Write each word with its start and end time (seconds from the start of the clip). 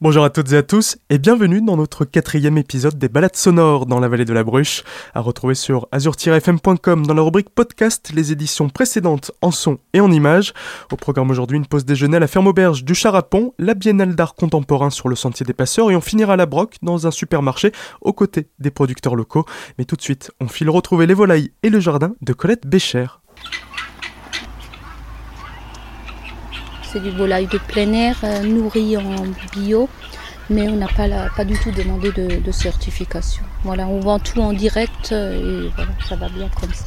Bonjour 0.00 0.22
à 0.22 0.30
toutes 0.30 0.52
et 0.52 0.56
à 0.56 0.62
tous 0.62 0.96
et 1.10 1.18
bienvenue 1.18 1.60
dans 1.60 1.76
notre 1.76 2.04
quatrième 2.04 2.56
épisode 2.56 2.96
des 2.98 3.08
balades 3.08 3.34
sonores 3.34 3.84
dans 3.84 3.98
la 3.98 4.06
vallée 4.06 4.24
de 4.24 4.32
la 4.32 4.44
Bruche, 4.44 4.84
à 5.12 5.18
retrouver 5.18 5.56
sur 5.56 5.88
azur-fm.com 5.90 7.04
dans 7.04 7.14
la 7.14 7.22
rubrique 7.22 7.50
podcast 7.50 8.12
les 8.14 8.30
éditions 8.30 8.68
précédentes 8.68 9.32
en 9.42 9.50
son 9.50 9.78
et 9.94 10.00
en 10.00 10.12
images. 10.12 10.54
Au 10.92 10.96
programme 10.96 11.30
aujourd'hui 11.30 11.56
une 11.56 11.66
pause 11.66 11.84
déjeuner 11.84 12.18
à 12.18 12.20
la 12.20 12.28
ferme 12.28 12.46
auberge 12.46 12.84
du 12.84 12.94
Charapon, 12.94 13.54
la 13.58 13.74
biennale 13.74 14.14
d'art 14.14 14.36
contemporain 14.36 14.90
sur 14.90 15.08
le 15.08 15.16
sentier 15.16 15.44
des 15.44 15.52
passeurs 15.52 15.90
et 15.90 15.96
on 15.96 16.00
finira 16.00 16.36
la 16.36 16.46
broc 16.46 16.76
dans 16.80 17.08
un 17.08 17.10
supermarché 17.10 17.72
aux 18.00 18.12
côtés 18.12 18.46
des 18.60 18.70
producteurs 18.70 19.16
locaux. 19.16 19.46
Mais 19.78 19.84
tout 19.84 19.96
de 19.96 20.02
suite, 20.02 20.30
on 20.40 20.46
file 20.46 20.70
retrouver 20.70 21.06
les 21.08 21.14
volailles 21.14 21.50
et 21.64 21.70
le 21.70 21.80
jardin 21.80 22.14
de 22.22 22.32
Colette 22.34 22.68
Bécher. 22.68 23.06
C'est 26.92 27.02
du 27.02 27.10
volaille 27.10 27.46
de 27.46 27.58
plein 27.58 27.92
air 27.92 28.16
euh, 28.24 28.42
nourri 28.42 28.96
en 28.96 29.02
bio, 29.52 29.90
mais 30.48 30.68
on 30.68 30.76
n'a 30.76 30.88
pas, 30.88 31.06
pas 31.36 31.44
du 31.44 31.58
tout 31.58 31.70
demandé 31.70 32.10
de, 32.12 32.50
certification. 32.50 33.42
Voilà, 33.62 33.86
on 33.86 34.00
vend 34.00 34.18
tout 34.18 34.40
en 34.40 34.54
direct 34.54 35.12
euh, 35.12 35.66
et 35.66 35.70
voilà, 35.76 35.90
ça 36.08 36.16
va 36.16 36.28
bien 36.30 36.48
comme 36.58 36.72
ça. 36.72 36.86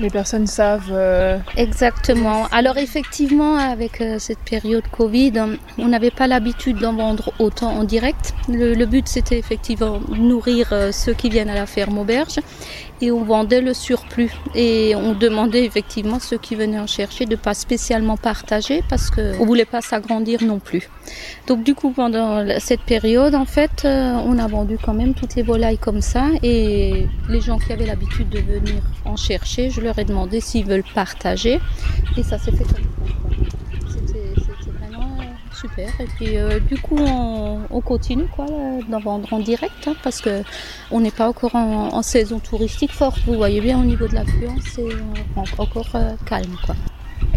Les 0.00 0.10
personnes 0.10 0.48
savent. 0.48 0.90
Euh, 0.90 1.38
Exactement. 1.56 2.48
Alors 2.50 2.78
effectivement, 2.78 3.58
avec 3.58 4.02
cette 4.18 4.40
période 4.40 4.84
Covid, 4.90 5.32
on 5.78 5.86
n'avait 5.86 6.10
pas 6.10 6.26
l'habitude 6.26 6.78
d'en 6.78 6.94
vendre 6.94 7.32
autant 7.38 7.70
en 7.70 7.84
direct. 7.84 8.34
Le, 8.48 8.74
le 8.74 8.86
but, 8.86 9.06
c'était 9.06 9.38
effectivement 9.38 10.00
nourrir 10.08 10.74
ceux 10.90 11.12
qui 11.12 11.28
viennent 11.28 11.50
à 11.50 11.54
la 11.54 11.66
ferme 11.66 11.98
auberge 11.98 12.40
et 13.02 13.10
on 13.10 13.24
vendait 13.24 13.60
le 13.60 13.74
surplus. 13.74 14.32
Et 14.54 14.94
on 14.96 15.12
demandait 15.12 15.64
effectivement 15.64 16.20
ceux 16.20 16.38
qui 16.38 16.54
venaient 16.54 16.78
en 16.78 16.86
chercher 16.86 17.26
de 17.26 17.36
pas 17.36 17.52
spécialement 17.52 18.16
partager 18.16 18.82
parce 18.88 19.10
qu'on 19.10 19.44
voulait 19.44 19.66
pas 19.66 19.82
s'agrandir 19.82 20.42
non 20.42 20.60
plus. 20.60 20.88
Donc 21.48 21.64
du 21.64 21.74
coup 21.74 21.90
pendant 21.90 22.44
cette 22.60 22.82
période 22.82 23.34
en 23.34 23.44
fait 23.44 23.84
euh, 23.84 24.12
on 24.24 24.38
a 24.38 24.46
vendu 24.46 24.78
quand 24.82 24.94
même 24.94 25.14
toutes 25.14 25.34
les 25.34 25.42
volailles 25.42 25.78
comme 25.78 26.00
ça 26.00 26.28
et 26.42 27.06
les 27.28 27.40
gens 27.40 27.58
qui 27.58 27.72
avaient 27.72 27.86
l'habitude 27.86 28.28
de 28.28 28.38
venir 28.38 28.80
en 29.04 29.16
chercher, 29.16 29.68
je 29.70 29.80
leur 29.80 29.98
ai 29.98 30.04
demandé 30.04 30.40
s'ils 30.40 30.64
veulent 30.64 30.84
partager 30.94 31.60
et 32.16 32.22
ça 32.22 32.38
s'est 32.38 32.52
fait 32.52 32.64
comme 32.64 32.84
ça 32.84 33.21
super. 35.62 35.88
Et 36.00 36.06
puis 36.16 36.36
euh, 36.36 36.60
du 36.60 36.76
coup, 36.78 36.96
on, 36.98 37.80
continue 37.80 38.26
quoi, 38.26 38.46
d'en 38.88 39.00
vendre 39.00 39.32
en 39.32 39.38
direct 39.38 39.86
hein, 39.86 39.94
parce 40.02 40.20
que 40.20 40.42
on 40.90 41.00
n'est 41.00 41.10
pas 41.10 41.28
encore 41.28 41.54
en, 41.54 42.02
saison 42.02 42.38
touristique 42.38 42.92
forte. 42.92 43.20
Vous 43.26 43.34
voyez 43.34 43.60
bien 43.60 43.80
au 43.80 43.84
niveau 43.84 44.06
de 44.06 44.14
l'affluence, 44.14 44.62
c'est 44.74 44.88
encore 45.58 45.88
euh, 45.94 46.12
calme. 46.26 46.56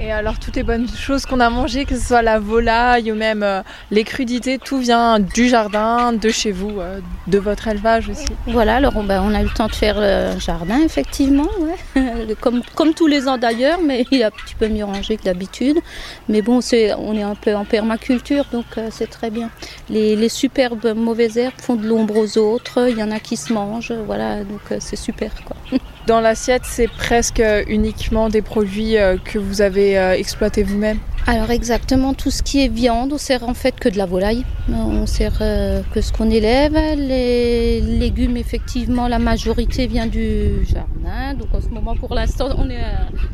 Et 0.01 0.11
alors 0.11 0.39
toutes 0.39 0.57
les 0.57 0.63
bonnes 0.63 0.89
choses 0.89 1.25
qu'on 1.25 1.39
a 1.39 1.49
mangées, 1.49 1.85
que 1.85 1.95
ce 1.95 2.05
soit 2.07 2.21
la 2.21 2.38
volaille 2.38 3.11
ou 3.11 3.15
même 3.15 3.43
euh, 3.43 3.61
les 3.91 4.03
crudités, 4.03 4.59
tout 4.59 4.77
vient 4.77 5.19
du 5.19 5.47
jardin, 5.47 6.11
de 6.11 6.29
chez 6.29 6.51
vous, 6.51 6.79
euh, 6.79 6.99
de 7.27 7.38
votre 7.38 7.69
élevage 7.69 8.09
aussi. 8.09 8.27
Voilà, 8.45 8.75
alors 8.75 8.93
on, 8.97 9.09
a 9.09 9.41
eu 9.41 9.45
le 9.45 9.49
temps 9.49 9.67
de 9.67 9.75
faire 9.75 9.95
le 9.99 10.38
jardin 10.38 10.79
effectivement, 10.81 11.47
comme, 12.41 12.93
tous 12.93 13.07
les 13.07 13.27
ans 13.27 13.38
d'ailleurs, 13.38 13.79
mais 13.81 14.05
il 14.11 14.19
est 14.19 14.25
un 14.25 14.31
petit 14.31 14.55
peu 14.55 14.67
mieux 14.67 14.83
rangé 14.83 15.16
que 15.16 15.23
d'habitude. 15.23 15.79
Mais 16.27 16.41
bon, 16.41 16.59
on 16.97 17.16
est 17.16 17.23
un 17.23 17.35
peu 17.35 17.55
en 17.55 17.63
permaculture, 17.63 18.45
donc 18.51 18.66
euh, 18.77 18.89
c'est 18.91 19.09
très 19.09 19.29
bien. 19.29 19.49
Les, 19.89 20.16
les, 20.17 20.29
superbes 20.29 20.93
mauvaises 20.95 21.38
herbes 21.38 21.53
font 21.57 21.75
de 21.75 21.88
l'ombre 21.88 22.17
aux 22.17 22.38
autres, 22.38 22.89
il 22.89 22.97
y 22.97 23.03
en 23.03 23.11
a 23.11 23.19
qui 23.19 23.38
se 23.38 23.53
mangent, 23.53 23.93
voilà, 24.05 24.43
donc 24.43 24.61
c'est 24.79 24.97
super 24.97 25.31
quoi. 25.45 25.55
Dans 26.08 26.22
l'assiette, 26.22 26.66
c'est 26.66 26.88
presque 26.88 27.42
uniquement 27.67 28.30
des 28.30 28.44
produits 28.44 28.98
euh, 28.98 29.17
que 29.17 29.39
vous 29.39 29.61
avez 29.61 29.98
euh, 29.98 30.12
exploités 30.12 30.62
vous-même? 30.62 31.00
Alors 31.28 31.50
exactement 31.50 32.14
tout 32.14 32.30
ce 32.30 32.44
qui 32.44 32.64
est 32.64 32.68
viande, 32.68 33.12
on 33.12 33.18
sert 33.18 33.50
en 33.50 33.56
fait 33.56 33.80
que 33.80 33.90
de 33.90 33.98
la 33.98 34.06
volaille. 34.06 34.45
On 34.70 35.08
sert 35.08 35.40
euh, 35.42 35.81
que 35.92 36.00
ce 36.00 36.14
qu'on 36.14 36.30
élève. 36.30 36.73
Les 36.98 37.81
légumes, 37.81 38.38
effectivement, 38.38 39.08
la 39.08 39.18
majorité 39.18 39.88
vient 39.88 40.06
du 40.06 40.64
jardin. 40.66 41.34
Donc 41.34 41.48
en 41.53 41.62
ce 41.62 41.70
moment, 41.70 41.96
pour 41.96 42.14
l'instant, 42.14 42.50
on 42.59 42.70
est 42.70 42.84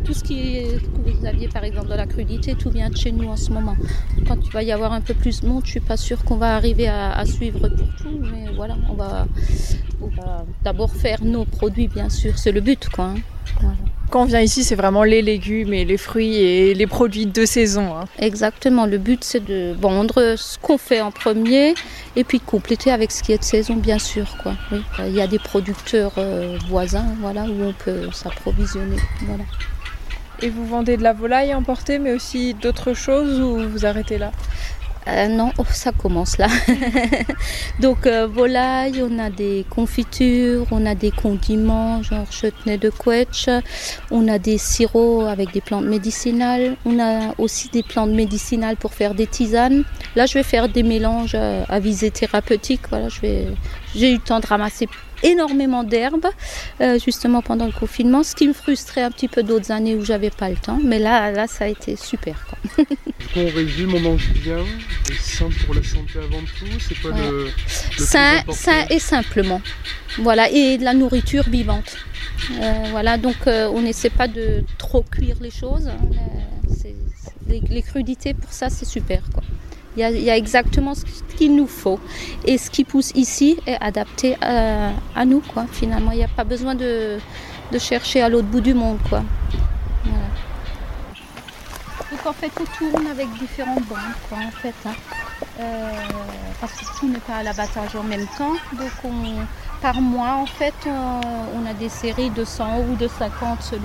tout 0.06 0.14
ce 0.14 0.24
qui 0.24 0.62
que 1.04 1.12
vous 1.12 1.26
aviez 1.26 1.50
par 1.50 1.66
exemple 1.66 1.90
de 1.90 1.96
la 1.96 2.06
crudité, 2.06 2.56
tout 2.56 2.70
vient 2.70 2.90
de 2.90 2.96
chez 2.96 3.12
nous 3.12 3.28
en 3.28 3.36
ce 3.36 3.52
moment. 3.52 3.76
Quand 4.26 4.38
il 4.42 4.52
va 4.52 4.64
y 4.64 4.72
avoir 4.72 4.94
un 4.94 5.02
peu 5.02 5.14
plus 5.14 5.42
de 5.42 5.48
monde, 5.48 5.64
je 5.66 5.72
suis 5.72 5.80
pas 5.82 5.98
sûre 5.98 6.24
qu'on 6.24 6.38
va 6.38 6.56
arriver 6.56 6.88
à, 6.88 7.26
suivre 7.26 7.68
pour 7.68 7.88
tout, 7.98 8.20
mais 8.22 8.54
voilà, 8.56 8.78
on 8.90 8.94
va, 8.94 9.28
d'abord 10.64 10.92
faire 10.92 11.24
nos 11.24 11.44
produits, 11.44 11.88
bien 11.88 12.10
sûr, 12.10 12.38
c'est 12.38 12.52
le 12.52 12.62
but, 12.62 12.88
quoi. 12.90 13.14
Hein. 13.64 13.74
Quand 14.12 14.24
on 14.24 14.26
vient 14.26 14.42
ici, 14.42 14.66
c'est 14.66 14.76
vraiment 14.76 15.06
les 15.06 15.22
légumes 15.22 15.74
et 15.74 15.86
les 15.86 15.96
fruits 15.96 16.36
et 16.36 16.74
les 16.74 16.86
produits 16.86 17.28
de 17.28 17.46
saison. 17.46 17.96
Hein. 17.96 18.04
Exactement. 18.20 18.86
Le 18.86 18.98
but, 18.98 19.24
c'est 19.24 19.40
de 19.40 19.74
vendre 19.80 20.36
ce 20.36 20.60
qu'on 20.60 20.78
fait 20.78 21.00
en 21.00 21.12
premier 21.12 21.76
et 22.18 22.26
puis 22.26 22.40
de 22.40 22.44
compléter 22.44 22.92
avec 22.92 23.10
ce 23.10 23.24
qui 23.24 23.32
est 23.32 23.38
de 23.38 23.44
saison, 23.46 23.76
bien 23.76 24.00
sûr. 24.00 24.36
Quoi. 24.44 24.56
Il 25.08 25.16
y 25.16 25.22
a 25.22 25.28
des 25.28 25.40
producteurs 25.40 26.12
euh, 26.18 26.58
voisins 26.68 27.06
voilà, 27.22 27.46
où 27.46 27.64
on 27.64 27.72
peut 27.72 28.12
s'approvisionner. 28.12 28.98
Voilà. 29.26 29.46
Et 30.42 30.50
vous 30.50 30.66
vendez 30.66 30.98
de 30.98 31.04
la 31.04 31.14
volaille 31.14 31.56
emportée, 31.56 31.98
mais 31.98 32.12
aussi 32.12 32.54
d'autres 32.54 32.94
choses 32.94 33.40
ou 33.40 33.66
vous 33.70 33.86
arrêtez 33.86 34.18
là? 34.18 34.32
Euh, 35.08 35.28
non, 35.28 35.52
oh, 35.58 35.64
ça 35.72 35.92
commence 35.92 36.38
là. 36.38 36.48
Donc 37.80 38.06
euh, 38.06 38.28
volaille, 38.28 39.02
on 39.02 39.18
a 39.18 39.32
des 39.32 39.66
confitures, 39.70 40.68
on 40.70 40.86
a 40.86 40.94
des 40.94 41.10
condiments, 41.10 42.04
genre 42.04 42.32
chutney 42.32 42.78
de 42.78 42.92
quetch, 42.92 43.50
on 44.12 44.28
a 44.28 44.38
des 44.38 44.60
sirops 44.60 45.28
avec 45.28 45.54
des 45.54 45.62
plantes 45.62 45.86
médicinales, 45.86 46.76
on 46.86 47.00
a 47.00 47.34
aussi 47.40 47.70
des 47.70 47.82
plantes 47.82 48.12
médicinales 48.12 48.78
pour 48.78 48.94
faire 48.94 49.16
des 49.16 49.26
tisanes. 49.26 49.84
Là, 50.16 50.28
je 50.28 50.36
vais 50.36 50.44
faire 50.44 50.70
des 50.70 50.84
mélanges 50.84 51.34
euh, 51.34 51.64
à 51.68 51.80
visée 51.80 52.12
thérapeutique. 52.12 52.82
Voilà, 52.90 53.08
j'ai 53.10 54.12
eu 54.12 54.14
le 54.14 54.20
temps 54.20 54.40
de 54.40 54.46
ramasser 54.46 54.88
énormément 55.24 55.84
d'herbes, 55.84 56.28
euh, 56.82 57.00
justement 57.00 57.42
pendant 57.42 57.66
le 57.66 57.72
confinement, 57.72 58.24
ce 58.24 58.36
qui 58.36 58.48
me 58.48 58.54
frustrait 58.54 59.02
un 59.02 59.12
petit 59.12 59.28
peu 59.28 59.44
d'autres 59.44 59.72
années 59.72 59.96
où 59.96 60.04
j'avais 60.04 60.30
pas 60.30 60.50
le 60.50 60.56
temps. 60.56 60.80
Mais 60.84 61.00
là, 61.00 61.32
là, 61.32 61.48
ça 61.48 61.66
a 61.66 61.68
été 61.68 61.96
super. 61.96 62.36
Quoi. 62.48 62.86
on 63.36 63.46
résume, 63.48 63.96
on 63.96 64.00
mange 64.00 64.30
bien, 64.34 64.60
et 65.10 65.14
sain 65.20 65.50
pour 65.66 65.76
la 65.76 65.84
santé 65.84 66.20
avant 66.20 66.42
tout. 66.60 66.80
C'est 66.80 67.00
pas 67.02 67.18
le, 67.18 67.50
sain, 67.98 68.42
sain 68.52 68.86
et 68.90 69.00
simplement. 69.00 69.62
Voilà, 70.20 70.50
et 70.50 70.78
de 70.78 70.84
la 70.84 70.94
nourriture 70.94 71.48
vivante. 71.50 71.98
Euh, 72.52 72.74
voilà, 72.92 73.18
donc 73.18 73.36
euh, 73.48 73.70
on 73.74 73.82
n'essaie 73.82 74.10
pas 74.10 74.28
de 74.28 74.64
trop 74.78 75.04
cuire 75.04 75.38
les 75.42 75.52
choses. 75.52 75.88
Hein, 75.88 75.98
les, 77.48 77.60
les, 77.60 77.82
crudités 77.82 78.34
pour 78.34 78.52
ça, 78.52 78.70
c'est 78.70 78.86
super. 78.86 79.22
Quoi. 79.34 79.44
Il 79.98 80.24
y, 80.24 80.30
a, 80.30 80.38
exactement 80.38 80.96
ce 80.96 81.04
qu'il 81.36 81.56
nous 81.56 81.68
faut. 81.68 82.00
Et 82.46 82.58
ce 82.58 82.70
qui 82.70 82.86
pousse 82.86 83.12
ici 83.14 83.58
est 83.66 83.78
adapté 83.82 84.38
à, 84.42 85.26
nous, 85.26 85.42
quoi. 85.42 85.66
Finalement, 85.72 86.12
il 86.12 86.18
n'y 86.20 86.24
a 86.24 86.30
pas 86.30 86.46
besoin 86.46 86.76
de, 86.76 87.20
chercher 87.78 88.22
à 88.22 88.30
l'autre 88.30 88.48
bout 88.48 88.62
du 88.62 88.74
monde, 88.74 89.00
quoi. 89.10 89.24
Donc 92.10 92.26
en 92.26 92.34
fait, 92.34 92.52
on 92.60 92.66
tourne 92.78 93.08
avec 93.08 93.28
différentes 93.40 93.86
bandes, 93.86 94.16
quoi, 94.30 94.38
en 94.38 94.52
fait. 94.52 94.76
Hein. 94.86 94.94
Euh, 95.60 95.92
parce 96.60 96.74
que 96.74 97.00
tout 97.00 97.08
n'est 97.10 97.20
pas 97.20 97.38
à 97.38 97.44
l'abattage 97.44 97.96
en 97.96 98.04
même 98.04 98.28
temps. 98.38 98.54
Donc 98.74 98.92
par 99.82 100.00
mois, 100.00 100.34
en 100.34 100.46
fait, 100.46 100.74
on, 100.86 101.66
a 101.66 101.74
des 101.74 101.90
séries 101.90 102.30
de 102.30 102.46
100 102.46 102.80
ou 102.82 102.96
de 102.96 103.08
50 103.08 103.62
selon, 103.62 103.82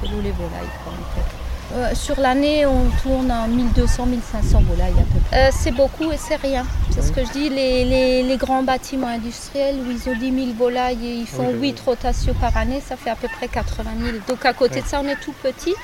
selon 0.00 0.20
les 0.22 0.32
volailles. 0.32 1.43
Euh, 1.72 1.94
sur 1.94 2.20
l'année, 2.20 2.66
on 2.66 2.88
tourne 3.02 3.30
à 3.30 3.48
1200-1500 3.48 4.62
volailles 4.64 4.92
à 4.92 5.12
peu 5.12 5.20
près. 5.28 5.48
Euh, 5.48 5.50
c'est 5.52 5.72
beaucoup 5.72 6.12
et 6.12 6.16
c'est 6.16 6.36
rien. 6.36 6.66
C'est 6.90 7.02
ce 7.02 7.10
que 7.10 7.24
je 7.24 7.32
dis, 7.32 7.48
les, 7.48 8.36
grands 8.36 8.62
bâtiments 8.62 9.08
industriels 9.08 9.76
où 9.76 9.90
ils 9.90 10.08
ont 10.08 10.16
10 10.16 10.44
000 10.46 10.56
volailles 10.56 11.04
et 11.04 11.14
ils 11.14 11.26
font 11.26 11.50
8 11.50 11.80
rotations 11.80 12.34
par 12.34 12.56
année, 12.56 12.82
ça 12.86 12.96
fait 12.96 13.10
à 13.10 13.16
peu 13.16 13.28
près 13.28 13.48
80 13.48 13.90
000. 14.00 14.16
Donc 14.28 14.44
à 14.44 14.52
côté 14.52 14.82
de 14.82 14.86
ça, 14.86 15.00
on 15.02 15.08
est 15.08 15.20
tout 15.20 15.34
petit. 15.42 15.74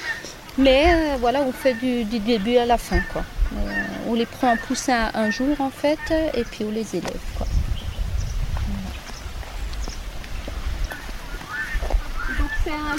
Mais 0.58 0.84
euh, 0.88 1.16
voilà, 1.20 1.42
on 1.42 1.52
fait 1.52 1.74
du, 1.74 2.04
début 2.04 2.56
à 2.56 2.66
la 2.66 2.76
fin. 2.76 3.00
Quoi. 3.12 3.22
on 4.08 4.14
les 4.14 4.26
prend 4.26 4.52
en 4.52 4.56
poussin 4.56 5.10
un 5.14 5.30
jour 5.30 5.60
en 5.60 5.70
fait 5.70 5.98
et 6.34 6.44
puis 6.44 6.64
on 6.64 6.70
les 6.70 6.96
élève. 6.96 7.20
Quoi. 7.36 7.46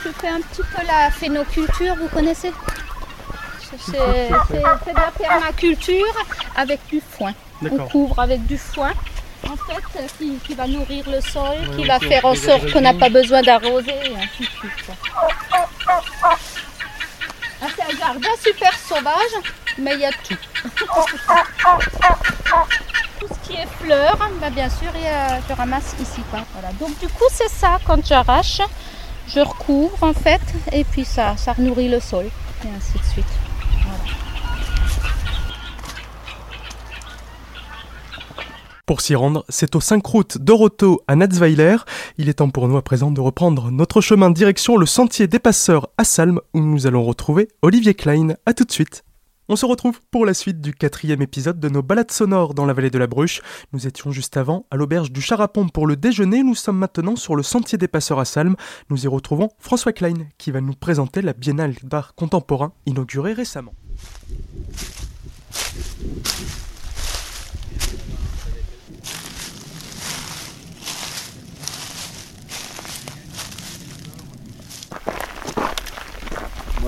Je 0.04 0.10
fais 0.10 0.30
un 0.30 0.42
petit 0.42 0.62
peu 0.62 0.86
la 0.86 1.12
phénoculture, 1.12 1.96
vous 1.96 2.08
connaissez? 2.10 2.52
C'est 3.86 3.94
de 3.94 4.96
la 4.96 5.12
permaculture 5.18 6.14
avec 6.56 6.80
du 6.88 7.02
foin. 7.02 7.34
On 7.64 7.78
couvre 7.88 8.20
avec 8.20 8.46
du 8.46 8.58
foin, 8.58 8.92
en 9.48 9.56
fait, 9.56 9.82
qui, 10.44 10.54
va 10.54 10.68
nourrir 10.68 11.10
le 11.10 11.22
sol, 11.22 11.58
qui 11.76 11.86
va 11.86 12.00
faire 12.00 12.26
en 12.26 12.36
sorte 12.36 12.72
qu'on 12.72 12.82
n'a 12.82 12.94
pas 12.94 13.10
besoin 13.10 13.42
d'arroser 13.42 13.92
et 13.92 14.16
ainsi 14.16 14.40
de 14.40 14.46
suite. 14.46 14.92
Ah, 17.64 17.68
c'est 17.76 17.84
un 17.84 17.98
jardin 17.98 18.30
super 18.44 18.74
sauvage, 18.78 19.36
mais 19.78 19.94
il 19.94 20.00
y 20.00 20.06
a 20.06 20.12
tout. 20.12 20.36
tout 23.20 23.28
ce 23.28 23.48
qui 23.48 23.54
est 23.54 23.68
fleurs, 23.80 24.18
bah, 24.42 24.50
bien 24.50 24.70
sûr, 24.70 24.92
je 25.48 25.54
ramasse 25.54 25.96
ici. 26.02 26.22
Voilà. 26.32 26.74
Donc 26.80 26.98
du 27.00 27.08
coup, 27.08 27.28
c'est 27.32 27.50
ça 27.50 27.78
quand 27.86 28.04
j'arrache 28.06 28.62
je 29.28 29.40
recouvre 29.40 30.04
en 30.04 30.14
fait 30.14 30.42
et 30.72 30.84
puis 30.84 31.06
ça, 31.06 31.36
ça 31.38 31.54
renourrit 31.54 31.90
le 31.90 32.00
sol 32.00 32.26
et 32.66 32.68
ainsi 32.76 32.98
de 32.98 33.04
suite. 33.04 33.26
Pour 38.86 39.00
s'y 39.00 39.16
rendre, 39.16 39.46
c'est 39.48 39.76
aux 39.78 39.80
5 39.80 40.06
routes 40.06 40.38
d'Oroto 40.38 41.02
à 41.08 41.16
Natzweiler. 41.16 41.78
Il 42.18 42.28
est 42.28 42.34
temps 42.34 42.50
pour 42.50 42.68
nous 42.68 42.76
à 42.76 42.82
présent 42.82 43.10
de 43.10 43.22
reprendre 43.22 43.72
notre 43.72 44.02
chemin 44.02 44.30
direction 44.32 44.76
le 44.76 44.86
sentier 44.86 45.28
des 45.28 45.40
passeurs 45.40 45.88
à 45.98 46.04
Salm 46.04 46.42
où 46.54 46.60
nous 46.60 46.88
allons 46.88 47.06
retrouver 47.06 47.48
Olivier 47.62 47.94
Klein. 47.94 48.36
A 48.46 48.54
tout 48.54 48.66
de 48.66 48.72
suite. 48.72 49.06
On 49.52 49.58
se 49.58 49.66
retrouve 49.66 50.00
pour 50.12 50.26
la 50.26 50.34
suite 50.34 50.62
du 50.62 50.74
quatrième 50.74 51.22
épisode 51.22 51.60
de 51.60 51.68
nos 51.68 51.82
balades 51.82 52.12
sonores 52.12 52.54
dans 52.54 52.66
la 52.66 52.72
vallée 52.72 52.90
de 52.90 52.98
la 52.98 53.06
Bruche. 53.06 53.42
Nous 53.74 53.86
étions 53.86 54.10
juste 54.10 54.38
avant 54.38 54.66
à 54.72 54.78
l'auberge 54.78 55.12
du 55.12 55.20
Charapon 55.20 55.68
pour 55.68 55.88
le 55.88 55.98
déjeuner. 55.98 56.42
Nous 56.42 56.56
sommes 56.56 56.78
maintenant 56.78 57.18
sur 57.18 57.36
le 57.36 57.44
sentier 57.44 57.78
des 57.78 57.90
passeurs 57.90 58.22
à 58.22 58.24
Salm. 58.24 58.56
Nous 58.90 59.04
y 59.04 59.10
retrouvons 59.10 59.50
François 59.60 59.92
Klein 59.92 60.14
qui 60.38 60.52
va 60.52 60.62
nous 60.62 60.72
présenter 60.72 61.22
la 61.22 61.34
Biennale 61.34 61.76
d'art 61.84 62.16
contemporain 62.16 62.72
inaugurée 62.86 63.34
récemment. 63.34 63.74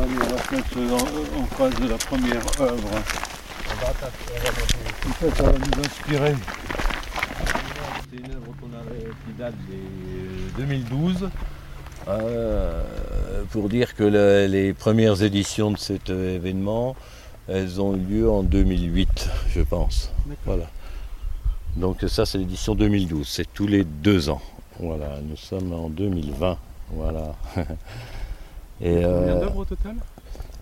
on 0.03 0.19
va 0.35 0.43
se 0.43 0.55
mettre 0.55 0.77
en, 0.93 1.41
en 1.41 1.45
face 1.45 1.79
de 1.79 1.87
la 1.89 1.97
première 1.97 2.61
œuvre. 2.61 2.89
En 5.05 5.13
fait, 5.13 5.35
ça 5.35 5.43
va 5.43 5.51
nous 5.51 5.83
inspirer. 5.85 6.35
C'est 8.09 8.17
une 8.17 8.31
œuvre 8.31 8.53
qu'on 8.59 8.67
a, 8.67 8.81
qui 9.25 9.33
date 9.37 9.53
de 9.69 10.61
2012. 10.61 11.29
Euh, 12.07 12.83
pour 13.51 13.69
dire 13.69 13.95
que 13.95 14.03
le- 14.03 14.47
les 14.47 14.73
premières 14.73 15.21
éditions 15.23 15.71
de 15.71 15.77
cet 15.77 16.09
euh, 16.09 16.35
événement, 16.35 16.95
elles 17.47 17.79
ont 17.81 17.95
eu 17.95 17.99
lieu 17.99 18.29
en 18.29 18.43
2008, 18.43 19.29
je 19.49 19.61
pense. 19.61 20.11
Voilà. 20.45 20.65
Donc 21.77 22.03
ça, 22.07 22.25
c'est 22.25 22.37
l'édition 22.37 22.75
2012. 22.75 23.27
C'est 23.27 23.51
tous 23.53 23.67
les 23.67 23.83
deux 23.83 24.29
ans. 24.29 24.41
Voilà. 24.79 25.19
Nous 25.23 25.37
sommes 25.37 25.71
en 25.73 25.89
2020. 25.89 26.57
Voilà. 26.91 27.35
Et, 28.81 29.03
euh, 29.05 29.47
au 29.55 29.63
total? 29.63 29.95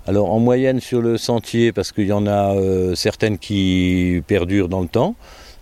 Alors 0.07 0.31
en 0.31 0.39
moyenne 0.39 0.80
sur 0.80 1.01
le 1.01 1.18
sentier, 1.18 1.71
parce 1.71 1.92
qu'il 1.92 2.07
y 2.07 2.13
en 2.13 2.27
a 2.27 2.56
euh, 2.56 2.95
certaines 2.95 3.38
qui 3.38 4.21
perdurent 4.27 4.69
dans 4.69 4.81
le 4.81 4.88
temps, 4.88 5.15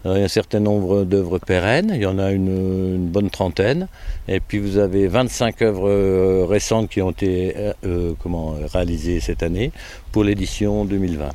Alors, 0.05 0.15
il 0.15 0.19
y 0.21 0.23
a 0.23 0.25
un 0.25 0.29
certain 0.29 0.61
nombre 0.61 1.03
d'œuvres 1.03 1.39
pérennes, 1.39 1.91
il 1.93 2.01
y 2.01 2.05
en 2.05 2.19
a 2.19 2.31
une, 2.31 3.09
bonne 3.09 3.29
trentaine, 3.29 3.89
et 4.29 4.39
puis 4.39 4.57
vous 4.57 4.77
avez 4.77 5.07
25 5.07 5.61
œuvres 5.61 5.89
euh, 5.89 6.45
récentes 6.47 6.89
qui 6.89 7.01
ont 7.01 7.11
été 7.11 7.53
euh, 7.57 7.73
euh, 7.85 8.67
réalisées 8.71 9.19
cette 9.19 9.43
année 9.43 9.73
pour 10.13 10.23
l'édition 10.23 10.85
2020. 10.85 11.31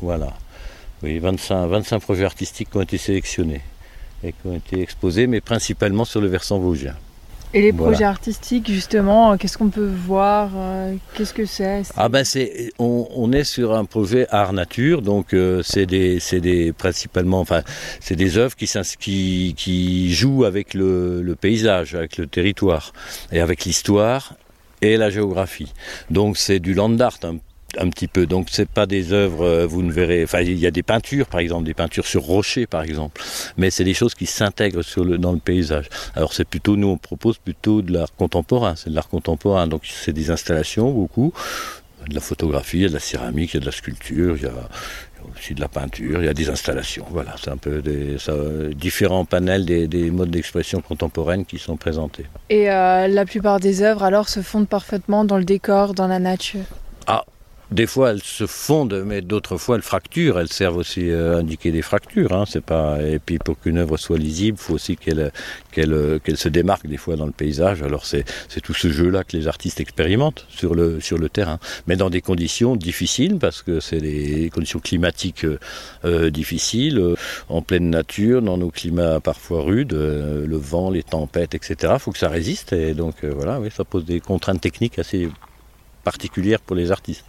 Voilà. 0.00 0.32
Oui, 1.02 1.18
25, 1.18 1.66
25 1.66 1.98
projets 1.98 2.24
artistiques 2.24 2.70
qui 2.70 2.76
ont 2.76 2.82
été 2.82 2.98
sélectionnés 2.98 3.62
et 4.22 4.30
qui 4.30 4.46
ont 4.46 4.54
été 4.54 4.80
exposés, 4.80 5.26
mais 5.26 5.40
principalement 5.40 6.04
sur 6.04 6.20
le 6.20 6.28
versant 6.28 6.60
vosgien. 6.60 6.94
Et 7.54 7.60
les 7.60 7.70
Voilà. 7.70 7.92
projets 7.92 8.04
artistiques, 8.04 8.70
justement, 8.70 9.32
euh, 9.32 9.36
qu'est-ce 9.36 9.58
qu'on 9.58 9.68
peut 9.68 9.90
voir 10.06 10.50
euh, 10.56 10.94
Qu'est-ce 11.14 11.34
que 11.34 11.44
c'est 11.44 11.82
Ah 11.96 12.08
ben 12.08 12.24
c'est, 12.24 12.72
on, 12.78 13.06
on 13.14 13.30
est 13.32 13.44
sur 13.44 13.74
un 13.74 13.84
projet 13.84 14.26
art 14.30 14.54
nature, 14.54 15.02
donc 15.02 15.34
euh, 15.34 15.60
c'est 15.62 15.84
des, 15.84 16.18
c'est 16.18 16.40
des 16.40 16.72
principalement, 16.72 17.40
enfin 17.40 17.62
c'est 18.00 18.16
des 18.16 18.38
œuvres 18.38 18.56
qui, 18.56 18.66
qui, 18.98 19.54
qui 19.56 20.14
jouent 20.14 20.44
avec 20.44 20.72
le, 20.72 21.20
le 21.20 21.34
paysage, 21.34 21.94
avec 21.94 22.16
le 22.16 22.26
territoire 22.26 22.92
et 23.32 23.40
avec 23.40 23.64
l'histoire 23.66 24.34
et 24.80 24.96
la 24.96 25.10
géographie. 25.10 25.72
Donc 26.10 26.38
c'est 26.38 26.58
du 26.58 26.72
land 26.72 26.98
art 27.00 27.18
un, 27.24 27.36
un 27.78 27.88
petit 27.88 28.08
peu. 28.08 28.26
Donc 28.26 28.48
c'est 28.50 28.68
pas 28.68 28.86
des 28.86 29.12
œuvres, 29.12 29.44
euh, 29.44 29.66
vous 29.66 29.82
ne 29.82 29.92
verrez, 29.92 30.24
enfin 30.24 30.40
il 30.40 30.58
y 30.58 30.66
a 30.66 30.70
des 30.70 30.82
peintures 30.82 31.26
par 31.26 31.40
exemple, 31.40 31.64
des 31.64 31.74
peintures 31.74 32.06
sur 32.06 32.22
rocher 32.22 32.66
par 32.66 32.82
exemple, 32.82 33.20
mais 33.56 33.70
c'est 33.70 33.84
des 33.84 33.94
choses 33.94 34.14
qui 34.14 34.26
s'intègrent 34.26 34.82
sur 34.82 35.04
le, 35.04 35.18
dans 35.18 35.32
le 35.32 35.38
paysage. 35.38 35.88
Alors 36.14 36.32
c'est 36.32 36.44
plutôt, 36.44 36.76
nous 36.76 36.88
on 36.88 36.98
propose 36.98 37.38
plutôt 37.38 37.82
de 37.82 37.92
l'art 37.92 38.14
contemporain, 38.14 38.74
c'est 38.76 38.90
de 38.90 38.94
l'art 38.94 39.08
contemporain, 39.08 39.66
donc 39.66 39.82
c'est 39.84 40.12
des 40.12 40.30
installations 40.30 40.90
beaucoup, 40.90 41.32
de 42.08 42.14
la 42.14 42.20
photographie, 42.20 42.78
il 42.78 42.82
y 42.82 42.86
a 42.86 42.88
de 42.88 42.94
la 42.94 43.00
céramique, 43.00 43.54
il 43.54 43.56
y 43.56 43.58
a 43.58 43.60
de 43.60 43.66
la 43.66 43.72
sculpture, 43.72 44.36
il 44.36 44.42
y 44.42 44.46
a, 44.46 44.68
aussi 45.38 45.54
de 45.54 45.60
la 45.60 45.68
peinture, 45.68 46.20
il 46.20 46.26
y 46.26 46.28
a 46.28 46.34
des 46.34 46.50
installations. 46.50 47.06
Voilà, 47.10 47.36
c'est 47.40 47.50
un 47.50 47.56
peu 47.56 47.80
des 47.80 48.18
ça, 48.18 48.34
différents 48.74 49.24
panels 49.24 49.64
des, 49.64 49.86
des 49.86 50.10
modes 50.10 50.30
d'expression 50.30 50.80
contemporaines 50.80 51.46
qui 51.46 51.58
sont 51.58 51.76
présentés. 51.76 52.26
Et 52.50 52.70
euh, 52.70 53.06
la 53.06 53.24
plupart 53.24 53.60
des 53.60 53.82
œuvres, 53.82 54.02
alors, 54.02 54.28
se 54.28 54.42
fondent 54.42 54.68
parfaitement 54.68 55.24
dans 55.24 55.38
le 55.38 55.44
décor, 55.44 55.94
dans 55.94 56.08
la 56.08 56.18
nature? 56.18 56.64
Des 57.72 57.86
fois, 57.86 58.10
elles 58.10 58.22
se 58.22 58.46
fondent, 58.46 59.02
mais 59.06 59.20
d'autres 59.20 59.56
fois, 59.56 59.76
elles 59.76 59.82
fracturent. 59.82 60.38
Elles 60.38 60.52
servent 60.52 60.76
aussi 60.76 61.10
à 61.10 61.36
indiquer 61.36 61.72
des 61.72 61.82
fractures. 61.82 62.32
Hein. 62.32 62.44
Et 63.00 63.18
puis, 63.18 63.38
pour 63.38 63.58
qu'une 63.58 63.78
œuvre 63.78 63.96
soit 63.96 64.18
lisible, 64.18 64.58
il 64.60 64.62
faut 64.62 64.74
aussi 64.74 64.96
qu'elle 64.96 65.32
qu'elle 65.70 66.20
qu'elle 66.22 66.36
se 66.36 66.48
démarque 66.48 66.86
des 66.86 66.96
fois 66.96 67.16
dans 67.16 67.26
le 67.26 67.32
paysage. 67.32 67.82
Alors, 67.82 68.04
c'est 68.06 68.24
tout 68.62 68.74
ce 68.74 68.90
jeu-là 68.90 69.24
que 69.24 69.36
les 69.36 69.48
artistes 69.48 69.80
expérimentent 69.80 70.46
sur 70.48 70.74
le, 70.74 71.00
terrain. 71.32 71.58
Mais 71.86 71.96
dans 71.96 72.10
des 72.10 72.20
conditions 72.20 72.76
difficiles, 72.76 73.38
parce 73.38 73.62
que 73.62 73.80
c'est 73.80 74.00
des 74.00 74.50
conditions 74.52 74.80
climatiques 74.80 75.44
euh, 75.44 75.58
euh, 76.04 76.30
difficiles, 76.30 76.98
euh, 76.98 77.14
en 77.48 77.62
pleine 77.62 77.90
nature, 77.90 78.42
dans 78.42 78.56
nos 78.56 78.70
climats 78.70 79.20
parfois 79.20 79.62
rudes, 79.62 79.94
euh, 79.94 80.46
le 80.46 80.56
vent, 80.56 80.90
les 80.90 81.02
tempêtes, 81.02 81.54
etc. 81.54 81.94
Il 81.94 81.98
faut 81.98 82.12
que 82.12 82.18
ça 82.18 82.28
résiste. 82.28 82.72
Et 82.72 82.94
donc, 82.94 83.24
euh, 83.24 83.32
voilà, 83.34 83.58
ça 83.70 83.84
pose 83.84 84.04
des 84.04 84.20
contraintes 84.20 84.60
techniques 84.60 84.98
assez 84.98 85.28
particulières 86.04 86.60
pour 86.60 86.76
les 86.76 86.90
artistes. 86.90 87.24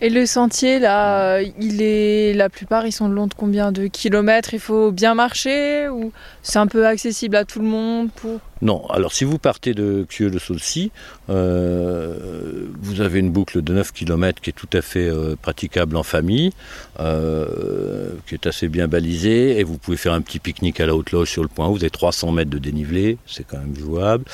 Et 0.00 0.10
le 0.10 0.26
sentier, 0.26 0.78
là, 0.78 1.34
euh, 1.34 1.44
il 1.60 1.82
est... 1.82 2.32
la 2.32 2.48
plupart, 2.48 2.86
ils 2.86 2.92
sont 2.92 3.08
le 3.08 3.14
long 3.14 3.26
de 3.26 3.34
combien 3.34 3.72
de 3.72 3.88
kilomètres? 3.88 4.54
Il 4.54 4.60
faut 4.60 4.92
bien 4.92 5.14
marcher 5.14 5.88
Ou 5.88 6.12
c'est 6.42 6.58
un 6.58 6.68
peu 6.68 6.86
accessible 6.86 7.34
à 7.34 7.44
tout 7.44 7.58
le 7.58 7.66
monde 7.66 8.10
pour... 8.12 8.38
Non, 8.60 8.84
alors 8.90 9.12
si 9.12 9.24
vous 9.24 9.38
partez 9.38 9.72
de 9.72 10.04
Kieu 10.08 10.30
de 10.30 10.38
Saulcy, 10.38 10.90
euh, 11.30 12.66
vous 12.80 13.00
avez 13.00 13.20
une 13.20 13.30
boucle 13.30 13.62
de 13.62 13.72
9 13.72 13.92
km 13.92 14.40
qui 14.40 14.50
est 14.50 14.52
tout 14.52 14.68
à 14.72 14.82
fait 14.82 15.08
euh, 15.08 15.36
praticable 15.40 15.96
en 15.96 16.02
famille, 16.02 16.50
euh, 16.98 18.10
qui 18.26 18.34
est 18.34 18.46
assez 18.46 18.68
bien 18.68 18.88
balisée, 18.88 19.58
et 19.58 19.64
vous 19.64 19.78
pouvez 19.78 19.96
faire 19.96 20.12
un 20.12 20.20
petit 20.20 20.40
pique-nique 20.40 20.80
à 20.80 20.86
la 20.86 20.96
haute 20.96 21.12
loge 21.12 21.30
sur 21.30 21.42
le 21.42 21.48
point 21.48 21.68
où 21.68 21.74
vous 21.74 21.84
avez 21.84 21.90
300 21.90 22.32
mètres 22.32 22.50
de 22.50 22.58
dénivelé, 22.58 23.18
c'est 23.26 23.46
quand 23.46 23.58
même 23.58 23.76
jouable, 23.76 24.24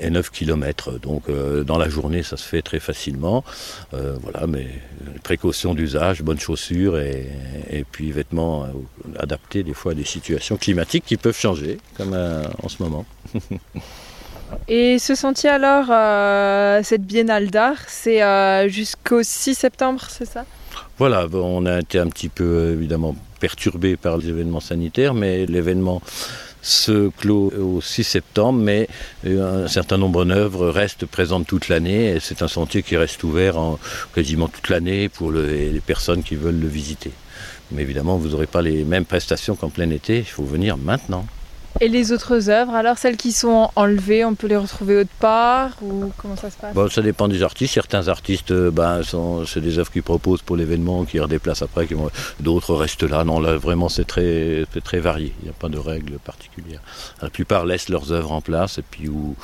et 0.00 0.10
9 0.10 0.30
km. 0.30 0.98
Donc 0.98 1.24
dans 1.66 1.78
la 1.78 1.88
journée, 1.88 2.22
ça 2.22 2.36
se 2.36 2.44
fait 2.44 2.62
très 2.62 2.80
facilement. 2.80 3.44
Voilà, 3.90 4.46
mais 4.46 4.66
précautions 5.22 5.74
d'usage, 5.74 6.22
bonnes 6.22 6.40
chaussures, 6.40 6.98
et, 6.98 7.26
et 7.70 7.84
puis 7.84 8.12
vêtements 8.12 8.66
adaptés 9.18 9.62
des 9.62 9.74
fois 9.74 9.92
à 9.92 9.94
des 9.94 10.04
situations 10.04 10.56
climatiques 10.56 11.04
qui 11.04 11.16
peuvent 11.16 11.38
changer, 11.38 11.78
comme 11.96 12.14
en 12.14 12.68
ce 12.68 12.82
moment. 12.82 13.04
Et 14.68 14.98
ce 14.98 15.14
sentier, 15.14 15.48
alors, 15.48 15.86
euh, 15.90 16.80
cette 16.82 17.04
biennale 17.06 17.50
d'art, 17.50 17.78
c'est 17.88 18.22
euh, 18.22 18.68
jusqu'au 18.68 19.22
6 19.22 19.54
septembre, 19.54 20.02
c'est 20.08 20.26
ça? 20.26 20.44
Voilà, 20.98 21.26
on 21.32 21.64
a 21.64 21.80
été 21.80 21.98
un 21.98 22.08
petit 22.08 22.28
peu 22.28 22.70
évidemment 22.72 23.16
perturbé 23.40 23.96
par 23.96 24.18
les 24.18 24.28
événements 24.28 24.60
sanitaires, 24.60 25.14
mais 25.14 25.46
l'événement 25.46 26.02
se 26.60 27.08
clôt 27.08 27.50
au 27.58 27.80
6 27.80 28.04
septembre, 28.04 28.58
mais 28.60 28.88
euh, 29.26 29.64
un 29.64 29.68
certain 29.68 29.96
nombre 29.98 30.24
d'œuvres 30.24 30.68
restent 30.68 31.06
présentes 31.06 31.46
toute 31.46 31.68
l'année 31.68 32.10
et 32.10 32.20
c'est 32.20 32.42
un 32.42 32.46
sentier 32.48 32.82
qui 32.84 32.96
reste 32.96 33.24
ouvert 33.24 33.58
en, 33.58 33.78
quasiment 34.14 34.48
toute 34.48 34.68
l'année 34.68 35.08
pour 35.08 35.30
le- 35.32 35.46
les 35.46 35.80
personnes 35.80 36.22
qui 36.22 36.36
veulent 36.36 36.60
le 36.60 36.68
visiter. 36.68 37.10
Mais 37.72 37.82
évidemment, 37.82 38.16
vous 38.16 38.28
n'aurez 38.28 38.46
pas 38.46 38.62
les 38.62 38.84
mêmes 38.84 39.06
prestations 39.06 39.56
qu'en 39.56 39.70
plein 39.70 39.90
été, 39.90 40.18
il 40.18 40.24
faut 40.24 40.44
venir 40.44 40.76
maintenant. 40.76 41.26
Et 41.80 41.88
les 41.88 42.12
autres 42.12 42.48
œuvres, 42.50 42.74
alors 42.74 42.98
celles 42.98 43.16
qui 43.16 43.32
sont 43.32 43.70
enlevées, 43.76 44.24
on 44.24 44.34
peut 44.34 44.46
les 44.46 44.56
retrouver 44.56 44.98
autre 45.00 45.10
part 45.18 45.70
Ou 45.82 46.12
comment 46.18 46.36
ça 46.36 46.50
se 46.50 46.56
passe? 46.56 46.74
Bon, 46.74 46.88
ça 46.88 47.02
dépend 47.02 47.26
des 47.28 47.42
artistes. 47.42 47.74
Certains 47.74 48.06
artistes, 48.08 48.50
euh, 48.52 48.70
ben, 48.70 49.02
sont, 49.02 49.44
c'est 49.46 49.60
des 49.60 49.78
œuvres 49.78 49.90
qu'ils 49.90 50.02
proposent 50.02 50.42
pour 50.42 50.56
l'événement, 50.56 51.04
qui 51.04 51.18
redéplacent 51.18 51.62
après. 51.62 51.86
qui 51.86 51.94
vont- 51.94 52.10
D'autres 52.40 52.74
restent 52.74 53.02
là. 53.02 53.24
Non, 53.24 53.40
là, 53.40 53.56
vraiment, 53.56 53.88
c'est 53.88 54.04
très, 54.04 54.64
c'est 54.72 54.84
très 54.84 55.00
varié. 55.00 55.32
Il 55.40 55.44
n'y 55.44 55.50
a 55.50 55.54
pas 55.54 55.68
de 55.68 55.78
règle 55.78 56.18
particulière. 56.18 56.80
La 57.20 57.30
plupart 57.30 57.64
laissent 57.66 57.88
leurs 57.88 58.12
œuvres 58.12 58.32
en 58.32 58.40
place. 58.40 58.78
Et 58.78 58.82
puis, 58.88 59.08
où, 59.08 59.34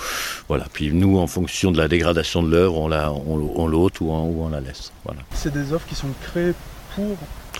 voilà. 0.48 0.66
Puis 0.72 0.92
nous, 0.92 1.18
en 1.18 1.26
fonction 1.26 1.72
de 1.72 1.78
la 1.78 1.88
dégradation 1.88 2.42
de 2.42 2.50
l'œuvre, 2.50 2.76
on, 2.76 2.88
la, 2.88 3.10
on, 3.12 3.52
on 3.56 3.66
l'ôte 3.66 4.00
ou 4.00 4.10
on, 4.10 4.24
ou 4.26 4.44
on 4.44 4.48
la 4.50 4.60
laisse. 4.60 4.92
Voilà. 5.04 5.20
C'est 5.34 5.52
des 5.52 5.72
offres 5.72 5.86
qui 5.88 5.94
sont 5.94 6.08
créées 6.22 6.54
pour 6.94 7.16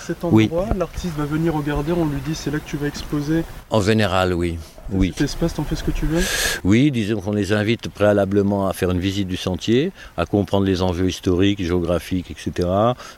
cet 0.09 0.25
Oui. 0.25 0.45
endroit. 0.45 0.69
L'artiste 0.77 1.15
va 1.17 1.25
venir 1.25 1.55
regarder, 1.55 1.93
on 1.93 2.07
lui 2.07 2.21
dit 2.27 2.35
c'est 2.35 2.51
là 2.51 2.59
que 2.59 2.69
tu 2.69 2.77
vas 2.77 2.87
exposer. 2.89 3.45
En 3.71 3.81
général, 3.81 4.33
oui. 4.35 4.59
Oui. 4.91 5.13
Cet 5.15 5.27
espace, 5.27 5.53
t'en 5.55 5.65
fais 5.65 5.77
ce 5.77 5.85
que 5.85 5.91
tu 5.91 6.07
veux? 6.07 6.23
Oui, 6.65 6.91
disons 6.91 7.21
qu'on 7.21 7.33
les 7.33 7.53
invite 7.53 7.89
préalablement 7.91 8.69
à 8.69 8.73
faire 8.73 8.91
une 8.91 9.01
visite 9.01 9.29
du 9.29 9.37
sentier, 9.37 9.93
à 10.17 10.25
comprendre 10.25 10.65
les 10.65 10.81
enjeux 10.81 11.09
historiques, 11.09 11.63
géographiques, 11.63 12.31
etc. 12.31 12.69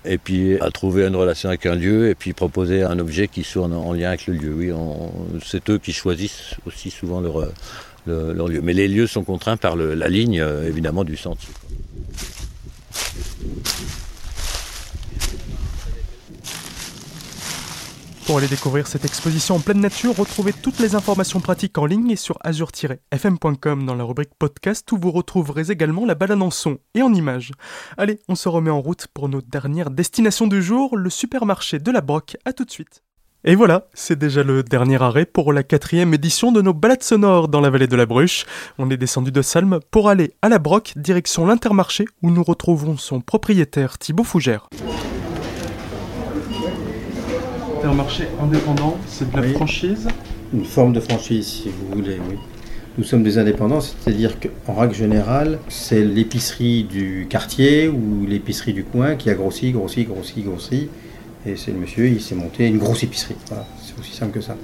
Et 0.04 0.18
puis 0.18 0.60
à 0.60 0.70
trouver 0.72 1.06
une 1.06 1.14
relation 1.14 1.48
avec 1.48 1.66
un 1.66 1.76
lieu 1.76 2.08
et 2.08 2.16
puis 2.16 2.32
proposer 2.32 2.82
un 2.82 2.98
objet 2.98 3.28
qui 3.28 3.44
soit 3.44 3.66
en, 3.66 3.72
en 3.72 3.92
lien 3.92 4.08
avec 4.08 4.26
le 4.26 4.34
lieu. 4.34 4.52
Oui, 4.52 4.70
c'est 5.44 5.70
eux 5.70 5.78
qui 5.78 5.92
choisissent 5.92 6.54
aussi 6.66 6.90
souvent 6.90 7.20
leur, 7.20 7.38
le- 8.06 8.32
leur 8.32 8.48
lieu. 8.48 8.60
Mais 8.62 8.72
les 8.72 8.88
lieux 8.88 9.06
sont 9.06 9.22
contraints 9.22 9.56
par 9.56 9.76
le- 9.76 9.94
la 9.94 10.08
ligne, 10.08 10.40
euh, 10.40 10.66
évidemment, 10.66 11.04
du 11.04 11.16
sentier. 11.16 11.50
Pour 18.30 18.38
aller 18.38 18.46
découvrir 18.46 18.86
cette 18.86 19.04
exposition 19.04 19.56
en 19.56 19.58
pleine 19.58 19.80
nature, 19.80 20.14
retrouvez 20.14 20.52
toutes 20.52 20.78
les 20.78 20.94
informations 20.94 21.40
pratiques 21.40 21.76
en 21.78 21.84
ligne 21.84 22.12
et 22.12 22.16
sur 22.16 22.38
azur-fm.com 22.44 23.84
dans 23.84 23.96
la 23.96 24.04
rubrique 24.04 24.36
podcast 24.38 24.92
où 24.92 24.98
vous 24.98 25.10
retrouverez 25.10 25.72
également 25.72 26.06
la 26.06 26.14
balade 26.14 26.40
en 26.40 26.52
son 26.52 26.78
et 26.94 27.02
en 27.02 27.12
images. 27.12 27.50
Allez, 27.98 28.20
on 28.28 28.36
se 28.36 28.48
remet 28.48 28.70
en 28.70 28.80
route 28.80 29.08
pour 29.12 29.28
nos 29.28 29.40
dernières 29.40 29.90
destinations 29.90 30.46
du 30.46 30.62
jour, 30.62 30.96
le 30.96 31.10
supermarché 31.10 31.80
de 31.80 31.90
la 31.90 32.02
Broque. 32.02 32.36
À 32.44 32.52
tout 32.52 32.64
de 32.64 32.70
suite. 32.70 33.02
Et 33.42 33.56
voilà, 33.56 33.88
c'est 33.94 34.16
déjà 34.16 34.44
le 34.44 34.62
dernier 34.62 35.02
arrêt 35.02 35.26
pour 35.26 35.52
la 35.52 35.64
quatrième 35.64 36.14
édition 36.14 36.52
de 36.52 36.62
nos 36.62 36.72
balades 36.72 37.02
sonores 37.02 37.48
dans 37.48 37.60
la 37.60 37.70
vallée 37.70 37.88
de 37.88 37.96
la 37.96 38.06
Bruche. 38.06 38.46
On 38.78 38.92
est 38.92 38.96
descendu 38.96 39.32
de 39.32 39.42
Salm 39.42 39.80
pour 39.90 40.08
aller 40.08 40.34
à 40.40 40.48
la 40.48 40.60
Broque, 40.60 40.92
direction 40.94 41.46
l'Intermarché, 41.46 42.04
où 42.22 42.30
nous 42.30 42.44
retrouvons 42.44 42.96
son 42.96 43.20
propriétaire 43.20 43.98
Thibaut 43.98 44.22
Fougère. 44.22 44.68
Intermarché 47.80 48.24
indépendant, 48.42 48.98
c'est 49.06 49.30
de 49.30 49.36
la 49.36 49.42
Oui. 49.42 49.54
franchise 49.54 50.06
Une 50.52 50.66
forme 50.66 50.92
de 50.92 51.00
franchise, 51.00 51.46
si 51.46 51.70
vous 51.70 51.96
voulez, 51.96 52.18
oui. 52.28 52.36
Nous 52.98 53.04
sommes 53.04 53.22
des 53.22 53.38
indépendants, 53.38 53.80
c'est-à-dire 53.80 54.34
qu'en 54.38 54.74
règle 54.74 54.92
générale, 54.94 55.58
c'est 55.70 56.04
l'épicerie 56.04 56.84
du 56.84 57.26
quartier 57.30 57.88
ou 57.88 58.26
l'épicerie 58.28 58.74
du 58.74 58.84
coin 58.84 59.14
qui 59.14 59.30
a 59.30 59.34
grossi, 59.34 59.70
grossi, 59.72 60.04
grossi, 60.04 60.42
grossi. 60.42 60.88
Et 61.46 61.56
c'est 61.56 61.70
le 61.70 61.78
monsieur, 61.78 62.06
il 62.06 62.20
s'est 62.20 62.34
monté 62.34 62.66
une 62.66 62.76
grosse 62.76 63.02
épicerie. 63.02 63.36
Voilà, 63.48 63.64
c'est 63.82 63.98
aussi 63.98 64.12
simple 64.14 64.32
que 64.32 64.42
ça. 64.42 64.56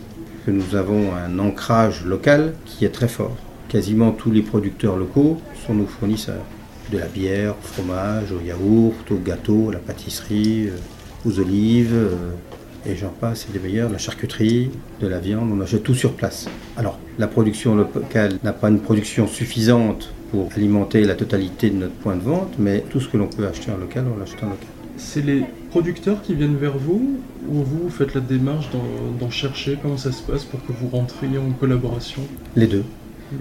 Que 0.44 0.50
nous 0.50 0.74
avons 0.74 1.14
un 1.14 1.38
ancrage 1.38 2.04
local 2.04 2.52
qui 2.66 2.84
est 2.84 2.90
très 2.90 3.08
fort. 3.08 3.34
Quasiment 3.70 4.10
tous 4.10 4.30
les 4.30 4.42
producteurs 4.42 4.96
locaux 4.98 5.38
sont 5.66 5.72
nos 5.74 5.86
fournisseurs. 5.86 6.44
De 6.92 6.98
la 6.98 7.06
bière, 7.06 7.52
au 7.58 7.66
fromage, 7.66 8.30
au 8.30 8.44
yaourt, 8.46 9.10
au 9.10 9.16
gâteau, 9.16 9.70
à 9.70 9.72
la 9.72 9.78
pâtisserie, 9.78 10.66
euh, 10.68 10.76
aux 11.28 11.40
olives, 11.40 11.94
euh, 11.94 12.10
et 12.88 12.96
j'en 12.96 13.08
passe, 13.08 13.46
c'est 13.46 13.52
des 13.52 13.66
meilleurs, 13.66 13.90
la 13.90 13.98
charcuterie, 13.98 14.70
de 15.00 15.06
la 15.06 15.18
viande, 15.18 15.50
on 15.52 15.60
achète 15.60 15.82
tout 15.82 15.94
sur 15.94 16.12
place. 16.12 16.48
Alors, 16.76 16.98
la 17.18 17.26
production 17.26 17.74
locale 17.74 18.38
n'a 18.42 18.52
pas 18.52 18.68
une 18.68 18.80
production 18.80 19.26
suffisante 19.26 20.12
pour 20.30 20.48
alimenter 20.56 21.04
la 21.04 21.14
totalité 21.14 21.70
de 21.70 21.76
notre 21.76 21.94
point 21.94 22.16
de 22.16 22.22
vente, 22.22 22.54
mais 22.58 22.84
tout 22.90 23.00
ce 23.00 23.08
que 23.08 23.16
l'on 23.16 23.26
peut 23.26 23.46
acheter 23.46 23.70
en 23.70 23.76
local, 23.76 24.04
on 24.14 24.18
l'achète 24.18 24.42
en 24.42 24.50
local. 24.50 24.66
C'est 24.96 25.24
les 25.24 25.42
producteurs 25.70 26.22
qui 26.22 26.34
viennent 26.34 26.56
vers 26.56 26.78
vous 26.78 27.18
ou 27.48 27.62
vous 27.62 27.90
faites 27.90 28.14
la 28.14 28.20
démarche 28.20 28.70
d'en 29.20 29.30
chercher? 29.30 29.78
Comment 29.82 29.98
ça 29.98 30.10
se 30.10 30.22
passe 30.22 30.44
pour 30.44 30.64
que 30.64 30.72
vous 30.72 30.88
rentriez 30.88 31.38
en 31.38 31.50
collaboration? 31.60 32.22
Les 32.56 32.66
deux. 32.66 32.84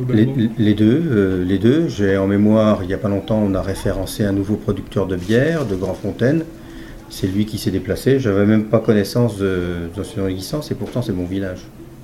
Les, 0.09 0.27
les 0.57 0.73
deux, 0.73 1.03
euh, 1.07 1.45
les 1.45 1.59
deux. 1.59 1.87
J'ai 1.87 2.17
en 2.17 2.27
mémoire, 2.27 2.79
il 2.81 2.87
n'y 2.87 2.93
a 2.93 2.97
pas 2.97 3.07
longtemps, 3.07 3.41
on 3.41 3.53
a 3.53 3.61
référencé 3.61 4.25
un 4.25 4.33
nouveau 4.33 4.55
producteur 4.55 5.07
de 5.07 5.15
bière 5.15 5.65
de 5.65 5.75
Grand 5.75 5.93
Fontaine. 5.93 6.43
C'est 7.09 7.27
lui 7.27 7.45
qui 7.45 7.57
s'est 7.57 7.71
déplacé. 7.71 8.19
J'avais 8.19 8.45
même 8.45 8.65
pas 8.65 8.79
connaissance 8.79 9.37
de, 9.37 9.89
de 9.95 10.03
son 10.03 10.25
licence 10.25 10.71
et 10.71 10.75
pourtant 10.75 11.01
c'est 11.01 11.13
mon 11.13 11.25
village. 11.25 11.61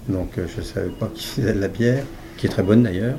Donc 0.10 0.38
euh, 0.38 0.46
je 0.54 0.62
ne 0.62 0.66
savais 0.66 0.90
pas 0.90 1.10
qui 1.14 1.26
faisait 1.28 1.54
de 1.54 1.60
la 1.60 1.68
bière, 1.68 2.04
qui 2.38 2.48
est 2.48 2.50
très 2.50 2.64
bonne 2.64 2.84
d'ailleurs. 2.84 3.16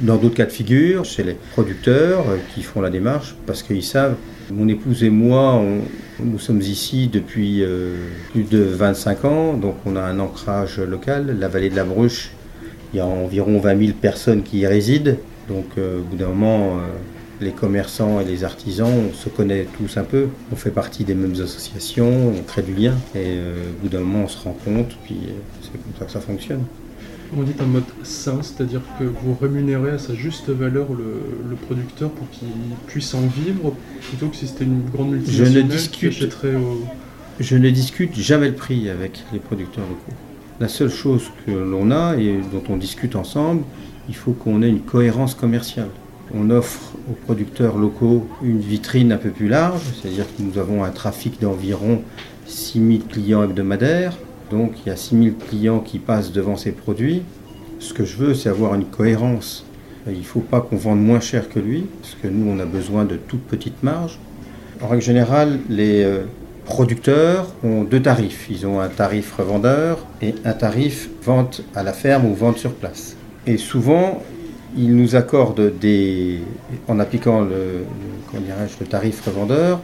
Dans 0.00 0.16
d'autres 0.16 0.34
cas 0.34 0.46
de 0.46 0.52
figure, 0.52 1.04
chez 1.04 1.22
les 1.22 1.36
producteurs 1.52 2.24
euh, 2.28 2.36
qui 2.54 2.62
font 2.62 2.80
la 2.80 2.90
démarche, 2.90 3.34
parce 3.46 3.62
qu'ils 3.62 3.84
savent, 3.84 4.16
mon 4.50 4.66
épouse 4.68 5.04
et 5.04 5.10
moi, 5.10 5.62
nous 6.18 6.38
sommes 6.38 6.60
ici 6.60 7.08
depuis 7.08 7.62
euh, 7.62 7.94
plus 8.32 8.44
de 8.44 8.58
25 8.58 9.24
ans, 9.24 9.54
donc 9.54 9.76
on 9.86 9.96
a 9.96 10.00
un 10.00 10.18
ancrage 10.18 10.80
local. 10.80 11.36
La 11.38 11.48
vallée 11.48 11.70
de 11.70 11.76
la 11.76 11.84
Bruche, 11.84 12.32
il 12.92 12.98
y 12.98 13.00
a 13.00 13.06
environ 13.06 13.58
20 13.58 13.78
000 13.78 13.92
personnes 14.00 14.42
qui 14.42 14.60
y 14.60 14.66
résident. 14.66 15.16
Donc 15.48 15.66
au 15.76 16.02
bout 16.02 16.16
d'un 16.16 16.28
moment, 16.28 16.78
les 17.42 17.50
commerçants 17.52 18.20
et 18.20 18.24
les 18.24 18.44
artisans, 18.44 18.88
on 19.10 19.12
se 19.14 19.28
connaît 19.28 19.66
tous 19.76 19.96
un 19.96 20.04
peu. 20.04 20.28
On 20.52 20.56
fait 20.56 20.70
partie 20.70 21.04
des 21.04 21.14
mêmes 21.14 21.34
associations, 21.34 22.32
on 22.38 22.42
crée 22.42 22.62
du 22.62 22.74
lien. 22.74 22.94
Et 23.14 23.18
euh, 23.36 23.54
au 23.70 23.82
bout 23.82 23.88
d'un 23.88 24.00
moment, 24.00 24.24
on 24.24 24.28
se 24.28 24.38
rend 24.42 24.56
compte, 24.64 24.96
puis 25.04 25.16
euh, 25.28 25.32
c'est 25.62 25.72
comme 25.72 25.92
ça 25.98 26.04
que 26.06 26.12
ça 26.12 26.20
fonctionne. 26.20 26.62
On 27.36 27.42
dit 27.42 27.52
un 27.60 27.64
mode 27.66 27.84
sain, 28.02 28.40
c'est-à-dire 28.42 28.82
que 28.98 29.04
vous 29.04 29.36
rémunérez 29.40 29.92
à 29.92 29.98
sa 29.98 30.14
juste 30.14 30.50
valeur 30.50 30.88
le, 30.92 31.22
le 31.48 31.56
producteur 31.56 32.10
pour 32.10 32.28
qu'il 32.30 32.48
puisse 32.86 33.14
en 33.14 33.22
vivre, 33.22 33.74
plutôt 34.08 34.28
que 34.28 34.36
si 34.36 34.46
c'était 34.46 34.64
une 34.64 34.82
grande 34.92 35.12
Je 35.26 35.42
ne 35.44 35.48
multinationale 35.48 35.62
qui 35.68 35.76
discute- 35.76 36.08
achèterait 36.10 36.54
au... 36.56 36.84
Je 37.40 37.56
ne 37.56 37.70
discute 37.70 38.14
jamais 38.18 38.48
le 38.48 38.54
prix 38.54 38.90
avec 38.90 39.24
les 39.32 39.38
producteurs 39.38 39.84
locaux. 39.88 40.12
La 40.60 40.68
seule 40.68 40.90
chose 40.90 41.22
que 41.46 41.50
l'on 41.50 41.90
a 41.90 42.16
et 42.18 42.38
dont 42.52 42.62
on 42.68 42.76
discute 42.76 43.16
ensemble, 43.16 43.62
il 44.08 44.14
faut 44.14 44.32
qu'on 44.32 44.60
ait 44.62 44.68
une 44.68 44.80
cohérence 44.82 45.34
commerciale. 45.34 45.88
On 46.34 46.50
offre 46.50 46.92
aux 47.10 47.14
producteurs 47.14 47.76
locaux 47.76 48.26
une 48.42 48.60
vitrine 48.60 49.12
un 49.12 49.18
peu 49.18 49.30
plus 49.30 49.48
large, 49.48 49.82
c'est-à-dire 49.94 50.24
que 50.24 50.42
nous 50.42 50.58
avons 50.58 50.82
un 50.82 50.90
trafic 50.90 51.40
d'environ 51.40 52.02
6000 52.46 53.06
clients 53.06 53.42
hebdomadaires. 53.42 54.16
Donc 54.50 54.72
il 54.84 54.88
y 54.88 54.92
a 54.92 54.96
6000 54.96 55.34
clients 55.34 55.80
qui 55.80 55.98
passent 55.98 56.32
devant 56.32 56.56
ces 56.56 56.72
produits. 56.72 57.22
Ce 57.80 57.92
que 57.92 58.04
je 58.04 58.16
veux, 58.16 58.34
c'est 58.34 58.48
avoir 58.48 58.74
une 58.74 58.86
cohérence. 58.86 59.66
Il 60.06 60.18
ne 60.18 60.22
faut 60.22 60.40
pas 60.40 60.60
qu'on 60.60 60.76
vende 60.76 61.00
moins 61.00 61.20
cher 61.20 61.48
que 61.48 61.60
lui, 61.60 61.86
parce 62.00 62.16
que 62.20 62.28
nous, 62.28 62.50
on 62.50 62.58
a 62.60 62.64
besoin 62.64 63.04
de 63.04 63.16
toutes 63.16 63.42
petites 63.42 63.82
marges. 63.82 64.18
En 64.80 64.88
règle 64.88 65.02
générale, 65.02 65.60
les 65.68 66.02
euh, 66.02 66.22
producteurs 66.64 67.48
ont 67.62 67.84
deux 67.84 68.02
tarifs. 68.02 68.46
Ils 68.50 68.66
ont 68.66 68.80
un 68.80 68.88
tarif 68.88 69.34
revendeur 69.36 69.98
et 70.20 70.34
un 70.44 70.52
tarif 70.52 71.08
vente 71.24 71.62
à 71.74 71.82
la 71.82 71.92
ferme 71.92 72.26
ou 72.26 72.34
vente 72.34 72.58
sur 72.58 72.72
place. 72.72 73.16
Et 73.46 73.58
souvent, 73.58 74.22
ils 74.76 74.94
nous 74.94 75.16
accordent 75.16 75.72
des, 75.80 76.40
en 76.88 76.98
appliquant 76.98 77.40
le, 77.42 77.84
le- 78.34 78.86
tarif 78.86 79.22
revendeur, 79.26 79.80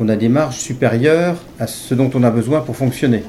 on 0.00 0.08
a 0.08 0.16
des 0.16 0.28
marges 0.28 0.56
supérieures 0.58 1.36
à 1.60 1.66
ce 1.66 1.94
dont 1.94 2.10
on 2.14 2.22
a 2.24 2.30
besoin 2.30 2.60
pour 2.60 2.76
fonctionner. 2.76 3.22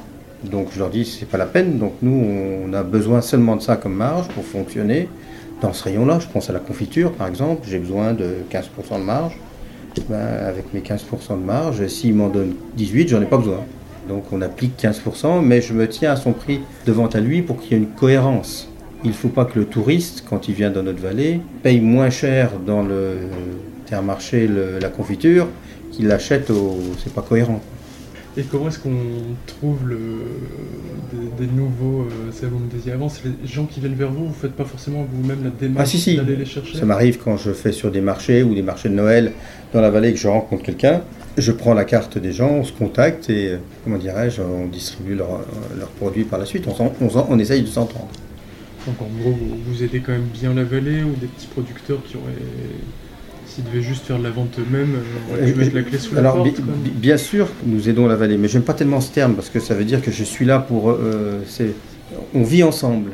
Donc 0.44 0.68
je 0.74 0.80
leur 0.80 0.90
dis 0.90 1.06
c'est 1.06 1.28
pas 1.28 1.38
la 1.38 1.46
peine. 1.46 1.78
Donc 1.78 1.94
nous 2.02 2.26
on 2.68 2.74
a 2.74 2.84
besoin 2.84 3.22
seulement 3.22 3.56
de 3.56 3.62
ça 3.62 3.76
comme 3.76 3.96
marge 3.96 4.28
pour 4.30 4.44
fonctionner. 4.44 5.08
Dans 5.62 5.74
ce 5.74 5.84
rayon-là, 5.84 6.20
je 6.20 6.28
pense 6.28 6.50
à 6.50 6.54
la 6.54 6.60
confiture 6.60 7.12
par 7.14 7.28
exemple, 7.28 7.62
j'ai 7.68 7.80
besoin 7.80 8.14
de 8.14 8.38
15% 8.52 9.00
de 9.00 9.04
marge. 9.04 9.38
Ben, 10.10 10.18
avec 10.46 10.74
mes 10.74 10.82
15% 10.82 11.40
de 11.40 11.46
marge, 11.46 11.88
s'il 11.88 12.16
m'en 12.16 12.28
donne 12.28 12.54
18, 12.76 13.08
j'en 13.08 13.22
ai 13.22 13.26
pas 13.26 13.38
besoin. 13.38 13.62
Donc 14.10 14.26
on 14.34 14.42
applique 14.42 14.78
15%, 14.78 15.42
mais 15.42 15.62
je 15.62 15.74
me 15.74 15.88
tiens 15.88 16.12
à 16.12 16.16
son 16.18 16.34
prix 16.34 16.60
de 16.86 16.92
vente 16.92 17.16
à 17.16 17.22
lui 17.22 17.42
pour 17.42 17.60
qu'il 17.62 17.72
y 17.72 17.76
ait 17.76 17.78
une 17.84 17.90
cohérence. 17.92 18.70
Il 19.04 19.10
ne 19.10 19.14
faut 19.16 19.30
pas 19.30 19.46
que 19.46 19.60
le 19.60 19.66
touriste, 19.66 20.24
quand 20.28 20.48
il 20.48 20.56
vient 20.56 20.72
dans 20.72 20.84
notre 20.84 21.02
vallée, 21.02 21.40
paye 21.64 21.80
moins 21.80 22.10
cher 22.10 22.52
dans 22.66 22.82
le 22.82 23.18
Intermarché 23.86 24.48
le- 24.48 24.80
la 24.82 24.90
confiture 24.90 25.48
qu'il 25.92 26.08
l'achète 26.08 26.50
au... 26.50 26.78
C'est 27.04 27.14
pas 27.14 27.22
cohérent. 27.22 27.62
Et 28.36 28.42
comment 28.42 28.68
est-ce 28.68 28.80
qu'on 28.80 28.90
trouve 29.46 29.88
le, 29.88 29.98
des, 31.14 31.46
des 31.46 31.52
nouveaux, 31.54 32.02
euh, 32.02 32.32
c'est 32.34 32.48
vous 32.48 32.58
me 32.58 32.68
disiez 32.70 32.94
avant, 32.94 33.08
c'est 33.10 33.22
les 33.26 33.48
gens 33.48 33.66
qui 33.66 33.80
viennent 33.80 33.94
vers 33.94 34.12
vous, 34.12 34.26
vous 34.26 34.34
faites 34.34 34.54
pas 34.54 34.66
forcément 34.66 35.06
vous-même 35.10 35.44
la 35.44 35.52
démarche 35.52 35.88
Ah 35.88 35.90
si 35.90 36.00
si, 36.00 36.18
d'aller 36.18 36.36
les 36.36 36.46
chercher? 36.46 36.78
Ça 36.80 36.84
m'arrive 36.86 37.20
quand 37.24 37.38
je 37.38 37.52
fais 37.52 37.72
sur 37.72 37.92
des 37.92 38.02
marchés 38.02 38.42
ou 38.44 38.54
des 38.56 38.64
marchés 38.64 38.90
de 38.90 38.96
Noël 38.96 39.32
dans 39.72 39.80
la 39.82 39.90
vallée 39.92 40.12
que 40.12 40.20
je 40.20 40.28
rencontre 40.28 40.64
quelqu'un, 40.64 41.02
je 41.38 41.52
prends 41.54 41.74
la 41.76 41.86
carte 41.86 42.18
des 42.18 42.32
gens, 42.34 42.50
on 42.50 42.64
se 42.66 42.74
contacte 42.74 43.30
et, 43.30 43.52
euh, 43.52 43.58
comment 43.84 43.98
dirais-je, 43.98 44.42
on 44.42 44.66
distribue 44.66 45.14
leurs 45.16 45.46
leurs 45.78 45.90
produits 45.90 46.24
par 46.26 46.40
la 46.40 46.46
suite, 46.46 46.66
on 47.30 47.40
essaye 47.40 47.62
de 47.62 47.68
s'entendre. 47.68 48.10
Donc 48.88 48.96
en 49.02 49.10
gros, 49.22 49.32
vous, 49.32 49.58
vous 49.68 49.84
aidez 49.84 50.00
quand 50.00 50.12
même 50.12 50.28
bien 50.34 50.54
la 50.54 50.64
vallée 50.64 51.02
ou 51.04 51.16
des 51.20 51.28
petits 51.28 51.48
producteurs 51.48 52.00
qui 52.08 52.18
auraient, 52.18 52.34
s'ils 53.48 53.64
devaient 53.64 53.82
juste 53.82 54.06
faire 54.06 54.20
de 54.20 54.24
la 54.24 54.30
vente 54.30 54.58
eux-mêmes, 54.60 54.96
euh, 55.40 55.56
mettre 55.56 55.76
la 55.76 55.82
clé 55.84 55.98
sous 55.98 56.14
la 56.14 56.20
Alors, 56.22 56.36
porte 56.44 56.56
quoi. 56.58 56.74
bi- 56.84 56.92
bien 56.92 57.18
sûr, 57.18 57.48
nous 57.66 57.90
aidons 57.90 58.08
la 58.08 58.16
vallée, 58.16 58.38
mais 58.38 58.48
j'aime 58.48 58.62
pas 58.64 58.74
tellement 58.76 59.02
ce 59.02 59.12
terme 59.12 59.34
parce 59.34 59.50
que 59.50 59.60
ça 59.60 59.74
veut 59.74 59.86
dire 59.86 60.02
que 60.02 60.12
je 60.12 60.24
suis 60.24 60.46
là 60.46 60.60
pour. 60.60 60.92
euh, 60.92 61.40
on 62.34 62.44
vit 62.44 62.64
ensemble. 62.64 63.12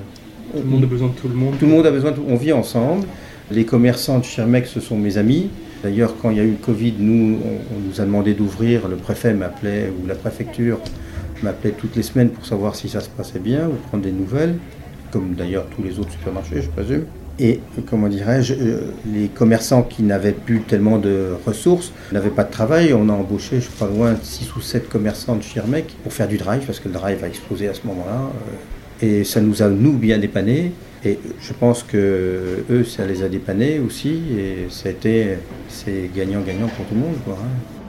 Tout 0.53 0.57
le 0.63 0.69
monde 0.69 0.83
a 0.83 0.87
besoin 0.87 1.07
de 1.07 1.13
tout 1.13 1.27
le 1.29 1.35
monde. 1.35 1.53
Tout 1.57 1.65
le 1.65 1.71
monde 1.71 1.85
a 1.85 1.91
besoin, 1.91 2.11
de- 2.11 2.19
on 2.27 2.35
vit 2.35 2.51
ensemble. 2.51 3.05
Les 3.49 3.63
commerçants 3.65 4.19
de 4.19 4.25
Schirmeck, 4.25 4.65
ce 4.65 4.79
sont 4.81 4.97
mes 4.97 5.17
amis. 5.17 5.49
D'ailleurs, 5.83 6.15
quand 6.21 6.29
il 6.29 6.37
y 6.37 6.39
a 6.39 6.43
eu 6.43 6.51
le 6.51 6.57
Covid, 6.65 6.93
nous, 6.99 7.37
on, 7.43 7.75
on 7.75 7.79
nous 7.87 8.01
a 8.01 8.05
demandé 8.05 8.33
d'ouvrir. 8.33 8.87
Le 8.89 8.97
préfet 8.97 9.33
m'appelait, 9.33 9.91
ou 10.03 10.05
la 10.07 10.15
préfecture 10.15 10.79
m'appelait 11.43 11.71
toutes 11.71 11.95
les 11.95 12.03
semaines 12.03 12.29
pour 12.29 12.45
savoir 12.45 12.75
si 12.75 12.87
ça 12.89 12.99
se 12.99 13.09
passait 13.09 13.39
bien 13.39 13.67
ou 13.67 13.73
prendre 13.87 14.03
des 14.03 14.11
nouvelles, 14.11 14.55
comme 15.11 15.33
d'ailleurs 15.35 15.65
tous 15.75 15.83
les 15.83 15.99
autres 15.99 16.11
supermarchés, 16.11 16.61
je 16.61 16.69
présume. 16.69 17.05
Et 17.39 17.59
euh, 17.77 17.81
comment 17.89 18.07
dirais-je, 18.07 18.53
euh, 18.53 18.79
les 19.11 19.27
commerçants 19.27 19.83
qui 19.83 20.03
n'avaient 20.03 20.31
plus 20.31 20.61
tellement 20.61 20.97
de 20.97 21.29
ressources 21.45 21.91
n'avaient 22.11 22.29
pas 22.29 22.43
de 22.43 22.51
travail. 22.51 22.93
On 22.93 23.09
a 23.09 23.13
embauché, 23.13 23.61
je 23.61 23.69
crois, 23.69 23.87
loin 23.87 24.15
6 24.21 24.55
ou 24.55 24.61
7 24.61 24.89
commerçants 24.89 25.35
de 25.35 25.43
Schirmeck 25.43 25.95
pour 26.03 26.13
faire 26.13 26.27
du 26.27 26.37
drive, 26.37 26.63
parce 26.65 26.79
que 26.79 26.87
le 26.87 26.93
drive 26.93 27.23
a 27.23 27.27
explosé 27.27 27.67
à 27.67 27.73
ce 27.73 27.85
moment-là. 27.87 28.21
Euh, 28.21 29.05
Et 29.05 29.23
ça 29.23 29.41
nous 29.41 29.63
a, 29.63 29.69
nous, 29.69 29.93
bien 29.97 30.19
dépannés. 30.19 30.71
Et 31.03 31.17
je 31.41 31.53
pense 31.53 31.81
que 31.81 32.63
eux, 32.69 32.83
ça 32.83 33.07
les 33.07 33.23
a 33.23 33.29
dépannés 33.29 33.79
aussi. 33.79 34.21
Et 34.37 34.67
ça 34.69 34.89
a 34.89 34.91
été, 34.91 35.37
c'est 35.67 36.11
gagnant-gagnant 36.15 36.67
pour 36.67 36.85
tout 36.85 36.93
le 36.93 37.01
monde. 37.01 37.15
Quoi, 37.25 37.39
hein. 37.41 37.80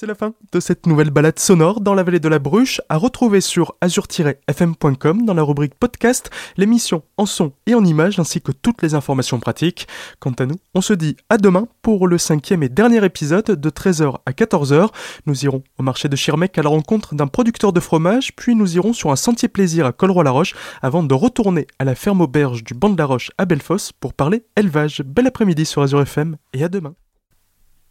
C'est 0.00 0.06
la 0.06 0.14
fin 0.14 0.32
de 0.52 0.60
cette 0.60 0.86
nouvelle 0.86 1.10
balade 1.10 1.40
sonore 1.40 1.80
dans 1.80 1.92
la 1.92 2.04
vallée 2.04 2.20
de 2.20 2.28
la 2.28 2.38
Bruche, 2.38 2.80
à 2.88 2.96
retrouver 2.96 3.40
sur 3.40 3.74
azur-fm.com 3.80 5.26
dans 5.26 5.34
la 5.34 5.42
rubrique 5.42 5.74
podcast, 5.74 6.30
l'émission 6.56 7.02
en 7.16 7.26
son 7.26 7.52
et 7.66 7.74
en 7.74 7.84
images 7.84 8.20
ainsi 8.20 8.40
que 8.40 8.52
toutes 8.52 8.80
les 8.80 8.94
informations 8.94 9.40
pratiques. 9.40 9.88
Quant 10.20 10.34
à 10.38 10.46
nous, 10.46 10.54
on 10.72 10.82
se 10.82 10.92
dit 10.92 11.16
à 11.30 11.36
demain 11.36 11.66
pour 11.82 12.06
le 12.06 12.16
cinquième 12.16 12.62
et 12.62 12.68
dernier 12.68 13.04
épisode 13.04 13.46
de 13.46 13.70
13h 13.70 14.18
à 14.24 14.30
14h. 14.30 14.90
Nous 15.26 15.44
irons 15.44 15.64
au 15.80 15.82
marché 15.82 16.08
de 16.08 16.14
Schirmeck 16.14 16.56
à 16.56 16.62
la 16.62 16.68
rencontre 16.68 17.16
d'un 17.16 17.26
producteur 17.26 17.72
de 17.72 17.80
fromage, 17.80 18.36
puis 18.36 18.54
nous 18.54 18.76
irons 18.76 18.92
sur 18.92 19.10
un 19.10 19.16
sentier 19.16 19.48
plaisir 19.48 19.84
à 19.84 19.90
Colroy-la-Roche 19.90 20.54
avant 20.80 21.02
de 21.02 21.12
retourner 21.12 21.66
à 21.80 21.84
la 21.84 21.96
ferme 21.96 22.20
auberge 22.20 22.62
du 22.62 22.74
Banc 22.74 22.90
de 22.90 22.98
la 22.98 23.06
Roche 23.06 23.32
à 23.36 23.46
Bellefosse 23.46 23.90
pour 23.90 24.14
parler 24.14 24.44
élevage. 24.54 25.02
Bel 25.04 25.26
après-midi 25.26 25.64
sur 25.64 25.82
Azure 25.82 26.02
FM 26.02 26.36
et 26.52 26.62
à 26.62 26.68
demain. 26.68 26.94